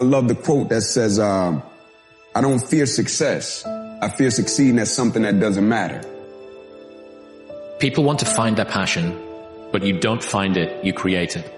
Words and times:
I 0.00 0.04
love 0.04 0.28
the 0.28 0.34
quote 0.34 0.70
that 0.70 0.80
says, 0.80 1.18
um, 1.18 1.62
I 2.34 2.40
don't 2.40 2.58
fear 2.58 2.86
success. 2.86 3.66
I 3.66 4.08
fear 4.08 4.30
succeeding 4.30 4.78
at 4.78 4.88
something 4.88 5.22
that 5.22 5.38
doesn't 5.38 5.68
matter. 5.68 6.00
People 7.80 8.04
want 8.04 8.20
to 8.20 8.24
find 8.24 8.56
their 8.56 8.64
passion, 8.64 9.20
but 9.72 9.82
you 9.82 10.00
don't 10.00 10.24
find 10.24 10.56
it, 10.56 10.82
you 10.82 10.94
create 10.94 11.36
it. 11.36 11.52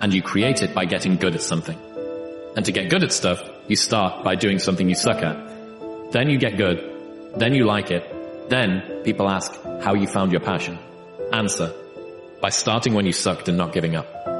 And 0.00 0.12
you 0.12 0.20
create 0.20 0.62
it 0.62 0.74
by 0.74 0.84
getting 0.84 1.14
good 1.14 1.36
at 1.36 1.42
something. 1.42 1.78
And 2.56 2.64
to 2.66 2.72
get 2.72 2.90
good 2.90 3.04
at 3.04 3.12
stuff, 3.12 3.40
you 3.68 3.76
start 3.76 4.24
by 4.24 4.34
doing 4.34 4.58
something 4.58 4.88
you 4.88 4.96
suck 4.96 5.22
at. 5.22 5.36
Then 6.10 6.30
you 6.30 6.38
get 6.38 6.56
good. 6.56 6.78
Then 7.36 7.54
you 7.54 7.66
like 7.66 7.92
it. 7.92 8.48
Then 8.48 9.02
people 9.04 9.28
ask 9.28 9.52
how 9.80 9.94
you 9.94 10.08
found 10.08 10.32
your 10.32 10.40
passion. 10.40 10.76
Answer. 11.32 11.72
By 12.40 12.50
starting 12.50 12.94
when 12.94 13.06
you 13.06 13.12
sucked 13.12 13.48
and 13.48 13.56
not 13.56 13.72
giving 13.72 13.94
up. 13.94 14.33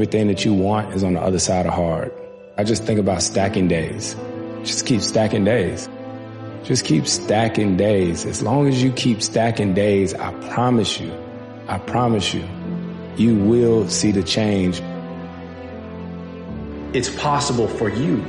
Everything 0.00 0.28
that 0.28 0.46
you 0.46 0.54
want 0.54 0.94
is 0.94 1.04
on 1.04 1.12
the 1.12 1.20
other 1.20 1.38
side 1.38 1.66
of 1.66 1.74
hard. 1.74 2.10
I 2.56 2.64
just 2.64 2.84
think 2.84 2.98
about 2.98 3.20
stacking 3.20 3.68
days. 3.68 4.16
Just 4.64 4.86
keep 4.86 5.02
stacking 5.02 5.44
days. 5.44 5.90
Just 6.64 6.86
keep 6.86 7.06
stacking 7.06 7.76
days. 7.76 8.24
As 8.24 8.42
long 8.42 8.66
as 8.66 8.82
you 8.82 8.92
keep 8.92 9.20
stacking 9.20 9.74
days, 9.74 10.14
I 10.14 10.32
promise 10.54 10.98
you, 10.98 11.12
I 11.68 11.76
promise 11.76 12.32
you, 12.32 12.48
you 13.18 13.34
will 13.34 13.90
see 13.90 14.10
the 14.10 14.22
change. 14.22 14.80
It's 16.96 17.14
possible 17.16 17.68
for 17.68 17.90
you. 17.90 18.24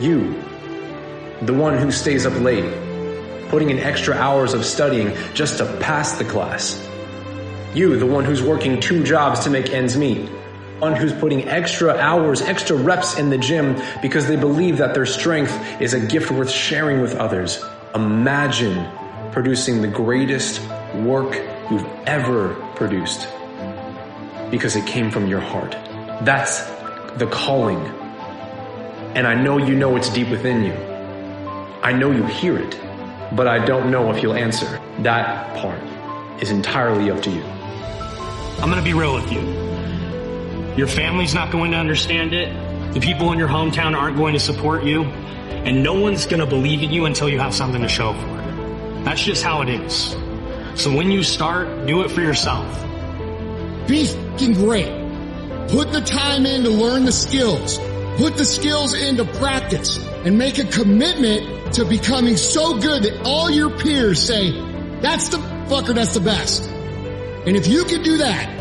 You, 0.00 0.42
the 1.42 1.52
one 1.52 1.76
who 1.76 1.92
stays 1.92 2.24
up 2.24 2.32
late, 2.40 2.64
putting 3.50 3.68
in 3.68 3.78
extra 3.78 4.14
hours 4.14 4.54
of 4.54 4.64
studying 4.64 5.14
just 5.34 5.58
to 5.58 5.66
pass 5.80 6.16
the 6.16 6.24
class. 6.24 6.82
You, 7.74 7.98
the 7.98 8.06
one 8.06 8.24
who's 8.24 8.42
working 8.42 8.80
two 8.80 9.04
jobs 9.04 9.40
to 9.40 9.50
make 9.50 9.68
ends 9.68 9.98
meet. 9.98 10.30
One 10.78 10.94
who's 10.94 11.14
putting 11.14 11.48
extra 11.48 11.94
hours, 11.94 12.42
extra 12.42 12.76
reps 12.76 13.18
in 13.18 13.30
the 13.30 13.38
gym 13.38 13.80
because 14.02 14.26
they 14.26 14.36
believe 14.36 14.76
that 14.78 14.92
their 14.92 15.06
strength 15.06 15.80
is 15.80 15.94
a 15.94 16.00
gift 16.00 16.30
worth 16.30 16.50
sharing 16.50 17.00
with 17.00 17.16
others. 17.16 17.64
Imagine 17.94 18.86
producing 19.32 19.80
the 19.80 19.88
greatest 19.88 20.60
work 20.96 21.34
you've 21.70 21.86
ever 22.06 22.54
produced 22.76 23.26
because 24.50 24.76
it 24.76 24.86
came 24.86 25.10
from 25.10 25.26
your 25.26 25.40
heart. 25.40 25.72
That's 26.24 26.62
the 27.16 27.26
calling. 27.30 27.78
And 29.14 29.26
I 29.26 29.34
know 29.34 29.56
you 29.56 29.74
know 29.74 29.96
it's 29.96 30.10
deep 30.10 30.28
within 30.28 30.62
you. 30.62 30.74
I 31.82 31.92
know 31.92 32.10
you 32.10 32.24
hear 32.24 32.58
it, 32.58 32.78
but 33.32 33.48
I 33.48 33.64
don't 33.64 33.90
know 33.90 34.10
if 34.12 34.22
you'll 34.22 34.34
answer. 34.34 34.78
That 34.98 35.56
part 35.56 35.80
is 36.42 36.50
entirely 36.50 37.10
up 37.10 37.22
to 37.22 37.30
you. 37.30 37.42
I'm 38.60 38.68
gonna 38.68 38.82
be 38.82 38.92
real 38.92 39.14
with 39.14 39.32
you. 39.32 39.75
Your 40.76 40.86
family's 40.86 41.34
not 41.34 41.50
going 41.50 41.70
to 41.72 41.78
understand 41.78 42.34
it. 42.34 42.52
The 42.92 43.00
people 43.00 43.32
in 43.32 43.38
your 43.38 43.48
hometown 43.48 43.96
aren't 43.96 44.16
going 44.16 44.34
to 44.34 44.40
support 44.40 44.84
you. 44.84 45.04
And 45.04 45.82
no 45.82 45.94
one's 45.94 46.26
going 46.26 46.40
to 46.40 46.46
believe 46.46 46.82
in 46.82 46.90
you 46.90 47.06
until 47.06 47.28
you 47.28 47.38
have 47.38 47.54
something 47.54 47.82
to 47.82 47.88
show 47.88 48.12
for 48.12 48.40
it. 48.40 49.04
That's 49.04 49.22
just 49.22 49.42
how 49.42 49.62
it 49.62 49.68
is. 49.68 50.14
So 50.74 50.94
when 50.94 51.10
you 51.10 51.22
start, 51.22 51.86
do 51.86 52.02
it 52.02 52.10
for 52.10 52.20
yourself. 52.20 52.66
Be 53.88 54.06
great. 54.54 54.92
Put 55.70 55.92
the 55.92 56.02
time 56.04 56.46
in 56.46 56.62
to 56.64 56.70
learn 56.70 57.04
the 57.04 57.12
skills. 57.12 57.78
Put 58.18 58.36
the 58.36 58.44
skills 58.44 58.94
into 58.94 59.24
practice 59.24 59.98
and 60.24 60.38
make 60.38 60.58
a 60.58 60.64
commitment 60.64 61.74
to 61.74 61.84
becoming 61.84 62.36
so 62.36 62.78
good 62.78 63.02
that 63.02 63.22
all 63.24 63.50
your 63.50 63.70
peers 63.70 64.22
say, 64.22 64.52
that's 65.00 65.28
the 65.28 65.38
fucker, 65.68 65.94
that's 65.94 66.14
the 66.14 66.20
best. 66.20 66.68
And 67.46 67.56
if 67.56 67.66
you 67.66 67.84
can 67.84 68.02
do 68.02 68.18
that, 68.18 68.55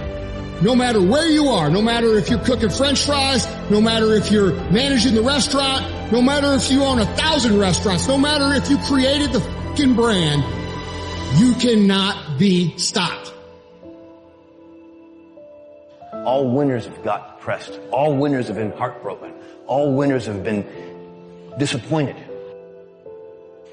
no 0.61 0.75
matter 0.75 1.01
where 1.01 1.27
you 1.27 1.49
are, 1.49 1.69
no 1.69 1.81
matter 1.81 2.17
if 2.17 2.29
you're 2.29 2.39
cooking 2.39 2.69
french 2.69 3.05
fries, 3.05 3.45
no 3.69 3.81
matter 3.81 4.13
if 4.13 4.31
you're 4.31 4.53
managing 4.71 5.13
the 5.13 5.21
restaurant, 5.21 6.11
no 6.11 6.21
matter 6.21 6.53
if 6.53 6.71
you 6.71 6.83
own 6.83 6.99
a 6.99 7.05
thousand 7.17 7.59
restaurants, 7.59 8.07
no 8.07 8.17
matter 8.17 8.53
if 8.53 8.69
you 8.69 8.77
created 8.79 9.33
the 9.33 9.41
fucking 9.41 9.95
brand, 9.95 10.43
you 11.37 11.53
cannot 11.55 12.39
be 12.39 12.77
stopped. 12.77 13.33
All 16.13 16.49
winners 16.49 16.85
have 16.85 17.03
got 17.03 17.37
depressed. 17.37 17.79
All 17.91 18.15
winners 18.15 18.47
have 18.47 18.55
been 18.55 18.71
heartbroken. 18.71 19.33
All 19.67 19.93
winners 19.93 20.25
have 20.25 20.43
been 20.43 20.65
disappointed. 21.59 22.15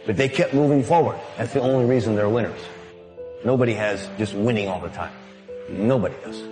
But 0.04 0.16
they 0.16 0.28
kept 0.28 0.52
moving 0.52 0.82
forward. 0.82 1.18
That's 1.38 1.52
the 1.52 1.60
only 1.60 1.84
reason 1.84 2.16
they're 2.16 2.28
winners. 2.28 2.60
Nobody 3.44 3.74
has 3.74 4.08
just 4.18 4.34
winning 4.34 4.68
all 4.68 4.80
the 4.80 4.88
time. 4.88 5.12
Nobody 5.70 6.16
does. 6.24 6.42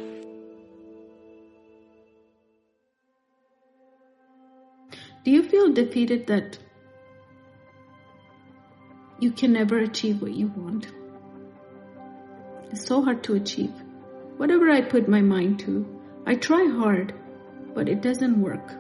Do 5.22 5.30
you 5.30 5.42
feel 5.42 5.72
defeated 5.72 6.26
that 6.28 6.58
you 9.18 9.30
can 9.32 9.52
never 9.52 9.78
achieve 9.78 10.22
what 10.22 10.32
you 10.32 10.46
want? 10.46 10.86
It's 12.70 12.86
so 12.86 13.02
hard 13.02 13.22
to 13.24 13.34
achieve. 13.34 13.72
Whatever 14.38 14.70
I 14.70 14.80
put 14.80 15.08
my 15.08 15.20
mind 15.20 15.58
to, 15.60 15.84
I 16.24 16.36
try 16.36 16.64
hard, 16.64 17.12
but 17.74 17.88
it 17.88 18.00
doesn't 18.00 18.40
work. 18.40 18.72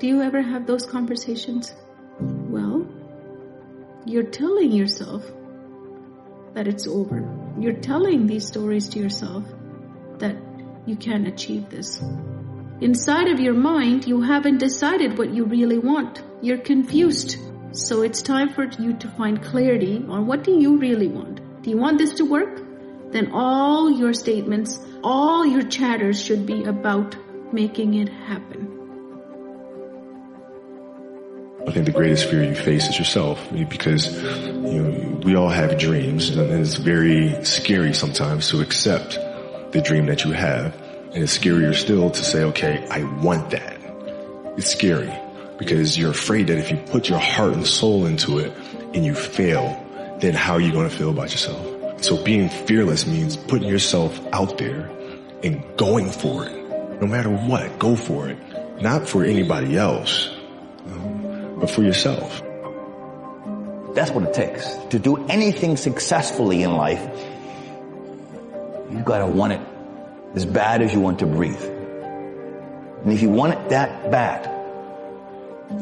Do 0.00 0.08
you 0.08 0.20
ever 0.22 0.42
have 0.42 0.66
those 0.66 0.84
conversations? 0.84 1.72
Well, 2.18 2.84
you're 4.04 4.24
telling 4.24 4.72
yourself 4.72 5.24
that 6.54 6.66
it's 6.66 6.88
over. 6.88 7.22
You're 7.56 7.80
telling 7.80 8.26
these 8.26 8.48
stories 8.48 8.88
to 8.90 8.98
yourself 8.98 9.44
that 10.18 10.36
you 10.86 10.96
can't 10.96 11.28
achieve 11.28 11.70
this. 11.70 12.02
Inside 12.82 13.28
of 13.28 13.38
your 13.38 13.54
mind, 13.54 14.08
you 14.08 14.22
haven't 14.22 14.58
decided 14.58 15.16
what 15.16 15.32
you 15.32 15.44
really 15.44 15.78
want. 15.78 16.20
You're 16.40 16.58
confused. 16.58 17.36
So 17.70 18.02
it's 18.02 18.22
time 18.22 18.48
for 18.48 18.64
you 18.64 18.94
to 18.94 19.08
find 19.10 19.40
clarity 19.40 20.04
on 20.08 20.26
what 20.26 20.42
do 20.42 20.50
you 20.50 20.76
really 20.78 21.06
want. 21.06 21.62
Do 21.62 21.70
you 21.70 21.76
want 21.76 21.98
this 21.98 22.14
to 22.14 22.24
work? 22.24 22.60
Then 23.12 23.30
all 23.30 23.88
your 23.88 24.12
statements, 24.12 24.80
all 25.04 25.46
your 25.46 25.62
chatters 25.62 26.20
should 26.20 26.44
be 26.44 26.64
about 26.64 27.14
making 27.52 27.94
it 27.94 28.08
happen. 28.08 28.66
I 31.68 31.70
think 31.70 31.86
the 31.86 31.92
greatest 31.92 32.28
fear 32.28 32.42
you 32.42 32.56
face 32.56 32.88
is 32.88 32.98
yourself 32.98 33.38
because 33.52 34.12
you 34.12 34.82
know, 34.82 35.20
we 35.24 35.36
all 35.36 35.50
have 35.50 35.78
dreams 35.78 36.30
and 36.30 36.50
it's 36.50 36.74
very 36.74 37.44
scary 37.44 37.94
sometimes 37.94 38.48
to 38.48 38.60
accept 38.60 39.12
the 39.70 39.80
dream 39.80 40.06
that 40.06 40.24
you 40.24 40.32
have 40.32 40.81
and 41.14 41.22
it's 41.22 41.36
scarier 41.36 41.74
still 41.74 42.10
to 42.10 42.24
say, 42.24 42.42
okay, 42.44 42.86
I 42.90 43.04
want 43.04 43.50
that. 43.50 43.78
It's 44.56 44.70
scary 44.70 45.12
because 45.58 45.98
you're 45.98 46.10
afraid 46.10 46.46
that 46.46 46.58
if 46.58 46.70
you 46.70 46.78
put 46.78 47.08
your 47.08 47.18
heart 47.18 47.52
and 47.52 47.66
soul 47.66 48.06
into 48.06 48.38
it 48.38 48.52
and 48.94 49.04
you 49.04 49.14
fail, 49.14 49.78
then 50.20 50.32
how 50.32 50.54
are 50.54 50.60
you 50.60 50.72
going 50.72 50.88
to 50.88 50.94
feel 50.94 51.10
about 51.10 51.30
yourself? 51.30 52.02
So 52.02 52.22
being 52.24 52.48
fearless 52.48 53.06
means 53.06 53.36
putting 53.36 53.68
yourself 53.68 54.18
out 54.32 54.56
there 54.56 54.90
and 55.42 55.62
going 55.76 56.10
for 56.10 56.46
it. 56.46 57.00
No 57.00 57.06
matter 57.06 57.30
what, 57.30 57.78
go 57.78 57.94
for 57.94 58.28
it. 58.28 58.38
Not 58.80 59.06
for 59.06 59.22
anybody 59.22 59.76
else, 59.76 60.34
but 61.58 61.68
for 61.68 61.82
yourself. 61.82 62.42
That's 63.94 64.10
what 64.10 64.24
it 64.24 64.32
takes. 64.32 64.66
To 64.90 64.98
do 64.98 65.26
anything 65.26 65.76
successfully 65.76 66.62
in 66.62 66.72
life, 66.72 67.02
you've 68.90 69.04
got 69.04 69.18
to 69.18 69.26
want 69.26 69.52
it 69.52 69.60
as 70.34 70.44
bad 70.44 70.82
as 70.82 70.92
you 70.92 71.00
want 71.00 71.18
to 71.20 71.26
breathe. 71.26 71.62
And 71.62 73.12
if 73.12 73.22
you 73.22 73.28
want 73.28 73.54
it 73.54 73.68
that 73.70 74.10
bad, 74.10 74.48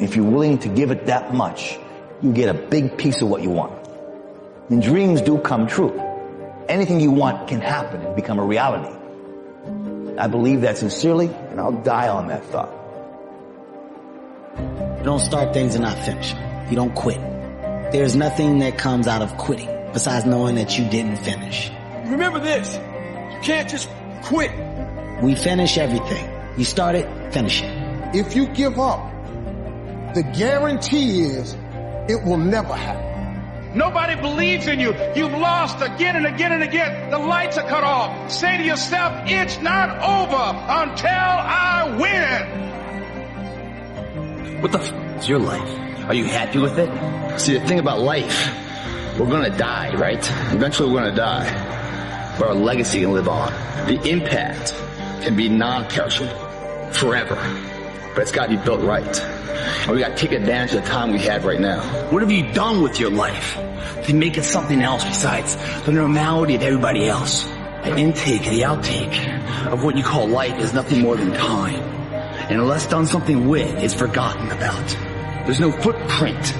if 0.00 0.16
you're 0.16 0.25
willing 0.25 0.59
to 0.59 0.69
give 0.69 0.91
it 0.91 1.06
that 1.06 1.34
much, 1.34 1.78
you 2.22 2.33
get 2.33 2.49
a 2.49 2.55
big 2.55 2.97
piece 2.97 3.22
of 3.22 3.28
what 3.28 3.43
you 3.43 3.50
want. 3.50 3.72
And 4.69 4.83
dreams 4.83 5.21
do 5.22 5.39
come 5.39 5.66
true. 5.66 5.99
Anything 6.69 7.00
you 7.00 7.10
want 7.10 7.49
can 7.49 7.60
happen 7.60 8.00
and 8.00 8.15
become 8.15 8.39
a 8.39 8.44
reality. 8.44 8.97
I 10.19 10.27
believe 10.28 10.62
that 10.62 10.78
sincerely, 10.78 11.27
and 11.27 11.60
I'll 11.60 11.72
die 11.83 12.09
on 12.09 12.28
that 12.28 12.44
thought. 12.44 12.71
You 14.98 15.04
don't 15.04 15.21
start 15.21 15.54
things 15.54 15.74
and 15.74 15.83
not 15.84 15.98
finish. 15.98 16.34
You 16.71 16.77
don't 16.77 16.95
quit. 16.95 17.21
There's 17.92 18.15
nothing 18.15 18.59
that 18.59 18.78
comes 18.78 19.09
out 19.09 19.22
of 19.22 19.36
quitting 19.39 19.69
besides 19.92 20.27
knowing 20.27 20.54
that 20.57 20.78
you 20.78 20.89
didn't 20.89 21.16
finish. 21.16 21.71
Remember 22.04 22.39
this. 22.39 22.74
You 22.74 23.41
can't 23.42 23.69
just 23.69 23.89
quit. 24.22 24.51
We 25.22 25.34
finish 25.34 25.77
everything. 25.78 26.28
You 26.57 26.65
start 26.65 26.95
it, 26.95 27.07
finish 27.33 27.63
it. 27.63 27.71
If 28.15 28.34
you 28.34 28.47
give 28.49 28.78
up, 28.78 29.01
the 30.15 30.22
guarantee 30.37 31.21
is 31.21 31.55
it 32.09 32.25
will 32.25 32.39
never 32.39 32.75
happen. 32.75 33.09
Nobody 33.78 34.17
believes 34.21 34.67
in 34.67 34.81
you. 34.81 34.93
You've 35.15 35.33
lost 35.33 35.81
again 35.81 36.17
and 36.17 36.27
again 36.27 36.51
and 36.51 36.63
again. 36.65 37.11
The 37.11 37.19
lights 37.19 37.57
are 37.57 37.69
cut 37.69 37.84
off. 37.84 38.31
Say 38.33 38.57
to 38.59 38.65
yourself, 38.65 39.13
it's 39.27 39.61
not 39.61 39.91
over 40.03 40.59
until 40.69 41.09
I 41.09 41.97
win. 42.01 42.71
What 44.61 44.72
the 44.72 44.81
f- 44.81 44.93
is 45.22 45.28
your 45.28 45.39
life? 45.39 46.09
Are 46.09 46.15
you 46.15 46.25
happy 46.25 46.59
with 46.59 46.77
it? 46.78 46.91
See, 47.41 47.57
the 47.57 47.65
thing 47.67 47.78
about 47.78 48.01
life, 48.01 48.51
we're 49.19 49.31
gonna 49.31 49.57
die, 49.57 49.95
right? 49.95 50.19
Eventually 50.53 50.91
we're 50.93 51.03
gonna 51.03 51.15
die. 51.15 51.79
But 52.41 52.48
our 52.48 52.54
legacy 52.54 53.01
can 53.01 53.13
live 53.13 53.28
on. 53.28 53.53
The 53.87 54.01
impact 54.09 54.72
can 55.22 55.37
be 55.37 55.51
non-perishable. 55.51 56.34
forever. 56.92 57.37
But 58.15 58.22
it's 58.22 58.33
gotta 58.33 58.48
be 58.48 58.57
built 58.57 58.81
right. 58.81 59.21
And 59.83 59.91
we 59.92 60.01
gotta 60.01 60.16
take 60.16 60.33
advantage 60.33 60.75
of 60.75 60.83
the 60.83 60.89
time 60.89 61.13
we 61.13 61.19
have 61.21 61.45
right 61.45 61.60
now. 61.60 61.81
What 62.10 62.22
have 62.22 62.31
you 62.31 62.51
done 62.53 62.83
with 62.83 62.98
your 62.98 63.10
life 63.10 63.57
to 64.07 64.15
make 64.15 64.39
it 64.39 64.45
something 64.45 64.81
else 64.81 65.04
besides 65.04 65.57
the 65.84 65.92
normality 65.92 66.54
of 66.54 66.63
everybody 66.63 67.07
else? 67.07 67.45
The 67.84 67.97
intake, 67.97 68.43
the 68.43 68.63
outtake 68.63 69.71
of 69.71 69.84
what 69.84 69.97
you 69.97 70.03
call 70.03 70.27
life 70.27 70.59
is 70.59 70.72
nothing 70.72 71.03
more 71.03 71.16
than 71.16 71.33
time. 71.34 71.77
And 72.48 72.59
unless 72.60 72.86
done 72.86 73.07
something 73.07 73.48
with, 73.48 73.71
it's 73.83 73.95
forgotten 73.95 74.51
about. 74.51 74.89
There's 75.45 75.60
no 75.60 75.72
footprint 75.72 76.57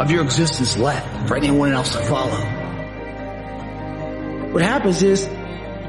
of 0.00 0.10
your 0.10 0.24
existence 0.24 0.78
left 0.78 1.28
for 1.28 1.36
anyone 1.36 1.72
else 1.72 1.92
to 1.92 2.00
follow. 2.00 2.57
What 4.58 4.66
happens 4.66 5.04
is 5.04 5.24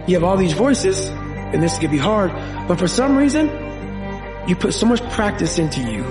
you 0.06 0.14
have 0.14 0.24
all 0.24 0.38
these 0.38 0.54
voices 0.54 1.10
and 1.10 1.64
this 1.64 1.80
can 1.80 1.90
be 1.90 1.98
hard, 1.98 2.32
but 2.68 2.78
for 2.78 2.88
some 2.88 3.18
reason 3.18 3.48
you 4.48 4.56
put 4.56 4.76
so 4.76 4.86
much 4.86 5.02
practice 5.10 5.58
into 5.58 5.82
you 5.82 6.04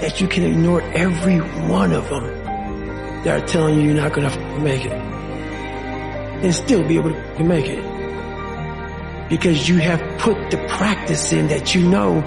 that 0.00 0.18
you 0.18 0.26
can 0.26 0.44
ignore 0.44 0.80
every 0.80 1.36
one 1.68 1.92
of 1.92 2.08
them 2.08 2.24
that 3.24 3.42
are 3.42 3.46
telling 3.46 3.78
you 3.78 3.88
you're 3.88 3.94
not 4.02 4.14
going 4.14 4.30
to 4.30 4.58
make 4.60 4.86
it 4.86 4.92
and 4.92 6.54
still 6.54 6.88
be 6.88 6.96
able 6.96 7.12
to 7.12 7.44
make 7.44 7.66
it 7.66 9.28
because 9.28 9.68
you 9.68 9.76
have 9.76 10.00
put 10.20 10.50
the 10.50 10.56
practice 10.68 11.34
in 11.34 11.48
that 11.48 11.74
you 11.74 11.86
know 11.86 12.22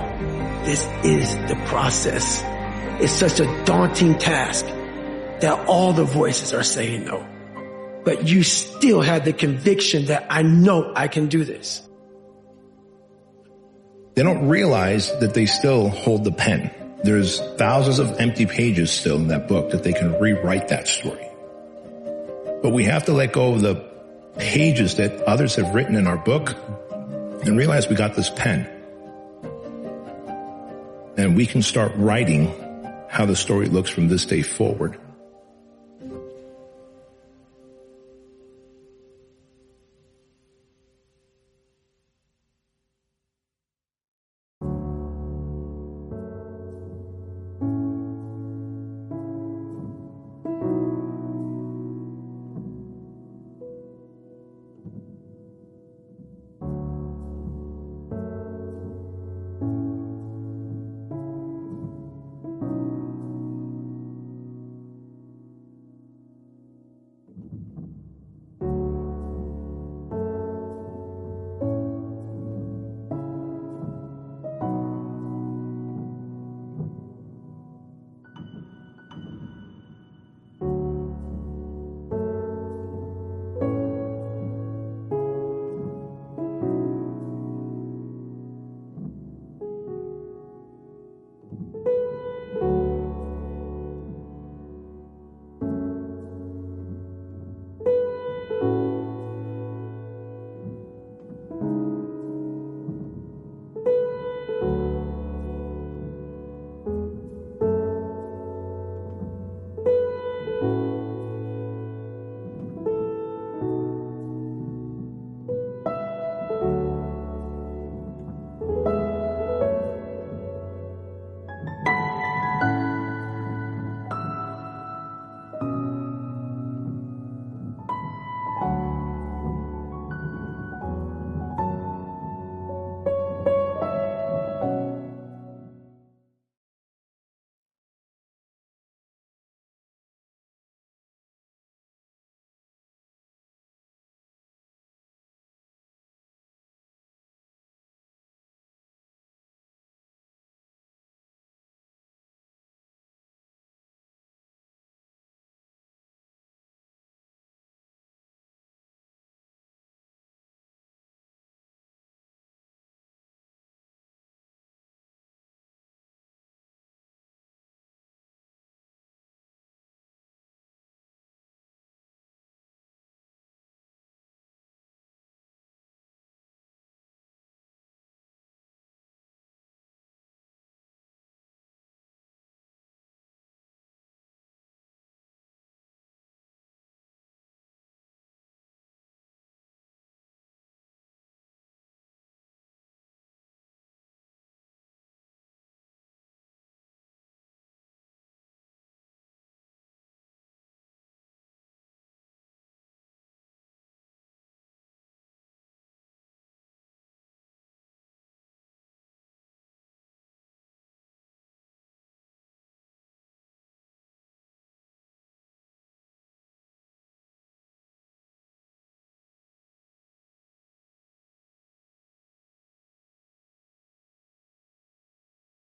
this 0.66 0.86
is 1.04 1.36
the 1.50 1.60
process. 1.66 2.44
It's 3.02 3.12
such 3.12 3.40
a 3.40 3.66
daunting 3.66 4.20
task 4.20 4.68
that 4.68 5.66
all 5.68 5.94
the 5.94 6.06
voices 6.06 6.54
are 6.54 6.62
saying 6.62 7.06
no. 7.06 7.33
But 8.04 8.28
you 8.28 8.44
still 8.44 9.02
have 9.02 9.26
the 9.26 9.34
conviction 9.34 10.06
that 10.06 10.28
I 10.30 10.42
know 10.42 10.92
I 10.96 11.08
can 11.08 11.28
do 11.28 11.44
this. 11.44 11.82
They 14.16 14.24
don't 14.24 14.48
realize 14.48 15.18
that 15.20 15.34
they 15.34 15.46
still 15.46 15.90
hold 15.90 16.24
the 16.24 16.32
pen. 16.32 16.70
There's 17.04 17.40
thousands 17.58 18.00
of 18.00 18.20
empty 18.20 18.46
pages 18.46 18.92
still 18.92 19.18
in 19.18 19.28
that 19.30 19.48
book 19.48 19.72
that 19.72 19.84
they 19.84 19.94
can 19.94 20.20
rewrite 20.20 20.68
that 20.70 20.88
story. 20.88 21.28
But 22.62 22.72
we 22.72 22.86
have 22.86 23.06
to 23.06 23.14
let 23.14 23.34
go 23.34 23.54
of 23.54 23.62
the 23.62 23.76
pages 24.38 24.96
that 24.96 25.22
others 25.24 25.56
have 25.56 25.74
written 25.76 25.96
in 25.96 26.08
our 26.08 26.18
book 26.18 26.56
and 26.92 27.58
realize 27.58 27.90
we 27.90 27.96
got 27.96 28.16
this 28.16 28.30
pen. 28.30 28.70
And 31.18 31.36
we 31.36 31.46
can 31.46 31.62
start 31.62 31.92
writing 31.96 32.54
how 33.10 33.26
the 33.26 33.36
story 33.36 33.68
looks 33.68 33.90
from 33.90 34.08
this 34.08 34.26
day 34.26 34.42
forward. 34.42 34.98